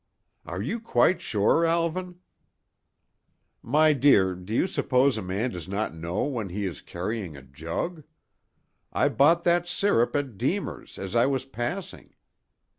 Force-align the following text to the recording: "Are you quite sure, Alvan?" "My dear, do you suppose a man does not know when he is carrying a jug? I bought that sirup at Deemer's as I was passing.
"Are 0.47 0.63
you 0.63 0.79
quite 0.79 1.21
sure, 1.21 1.63
Alvan?" 1.63 2.21
"My 3.61 3.93
dear, 3.93 4.33
do 4.33 4.51
you 4.55 4.65
suppose 4.65 5.15
a 5.15 5.21
man 5.21 5.51
does 5.51 5.67
not 5.67 5.93
know 5.93 6.23
when 6.23 6.49
he 6.49 6.65
is 6.65 6.81
carrying 6.81 7.37
a 7.37 7.43
jug? 7.43 8.03
I 8.91 9.09
bought 9.09 9.43
that 9.43 9.67
sirup 9.67 10.15
at 10.15 10.39
Deemer's 10.39 10.97
as 10.97 11.15
I 11.15 11.27
was 11.27 11.45
passing. 11.45 12.15